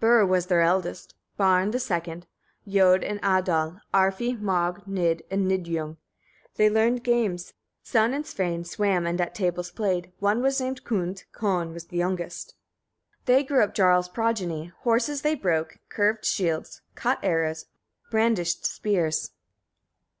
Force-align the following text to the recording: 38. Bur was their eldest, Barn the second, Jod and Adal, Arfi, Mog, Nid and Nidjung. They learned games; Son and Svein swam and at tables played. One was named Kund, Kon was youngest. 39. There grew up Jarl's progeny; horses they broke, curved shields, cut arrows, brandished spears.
38. - -
Bur 0.00 0.26
was 0.26 0.46
their 0.46 0.60
eldest, 0.60 1.14
Barn 1.36 1.72
the 1.72 1.80
second, 1.80 2.28
Jod 2.68 3.02
and 3.04 3.20
Adal, 3.20 3.80
Arfi, 3.92 4.40
Mog, 4.40 4.86
Nid 4.86 5.24
and 5.28 5.48
Nidjung. 5.50 5.96
They 6.54 6.70
learned 6.70 7.02
games; 7.02 7.54
Son 7.82 8.14
and 8.14 8.24
Svein 8.24 8.62
swam 8.62 9.08
and 9.08 9.20
at 9.20 9.34
tables 9.34 9.72
played. 9.72 10.12
One 10.20 10.40
was 10.40 10.60
named 10.60 10.84
Kund, 10.84 11.24
Kon 11.32 11.72
was 11.72 11.90
youngest. 11.90 12.54
39. 13.24 13.24
There 13.26 13.42
grew 13.48 13.64
up 13.64 13.74
Jarl's 13.74 14.08
progeny; 14.08 14.66
horses 14.82 15.22
they 15.22 15.34
broke, 15.34 15.78
curved 15.88 16.24
shields, 16.24 16.82
cut 16.94 17.18
arrows, 17.24 17.66
brandished 18.08 18.64
spears. 18.64 19.32